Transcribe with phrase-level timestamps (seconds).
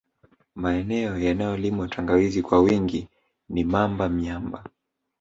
[0.55, 3.07] Maeneneo yanayolimwa tangawizi kwa wingi
[3.49, 4.63] ni Mamba Myamba